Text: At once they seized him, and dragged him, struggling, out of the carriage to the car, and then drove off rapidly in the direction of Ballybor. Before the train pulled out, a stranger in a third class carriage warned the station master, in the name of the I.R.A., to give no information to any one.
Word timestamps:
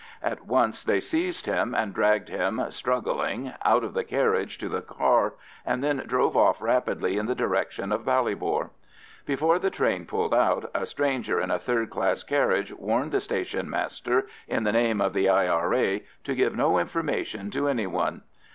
At 0.23 0.47
once 0.47 0.83
they 0.83 0.99
seized 0.99 1.45
him, 1.45 1.75
and 1.75 1.93
dragged 1.93 2.27
him, 2.27 2.59
struggling, 2.71 3.53
out 3.63 3.83
of 3.83 3.93
the 3.93 4.03
carriage 4.03 4.57
to 4.57 4.67
the 4.67 4.81
car, 4.81 5.35
and 5.63 5.83
then 5.83 5.97
drove 6.07 6.35
off 6.35 6.59
rapidly 6.59 7.19
in 7.19 7.27
the 7.27 7.35
direction 7.35 7.91
of 7.91 8.03
Ballybor. 8.03 8.71
Before 9.27 9.59
the 9.59 9.69
train 9.69 10.07
pulled 10.07 10.33
out, 10.33 10.71
a 10.73 10.87
stranger 10.87 11.39
in 11.39 11.51
a 11.51 11.59
third 11.59 11.91
class 11.91 12.23
carriage 12.23 12.73
warned 12.73 13.11
the 13.11 13.21
station 13.21 13.69
master, 13.69 14.25
in 14.47 14.63
the 14.63 14.71
name 14.71 15.01
of 15.01 15.13
the 15.13 15.29
I.R.A., 15.29 16.01
to 16.23 16.33
give 16.33 16.55
no 16.55 16.79
information 16.79 17.51
to 17.51 17.67
any 17.67 17.85
one. 17.85 18.23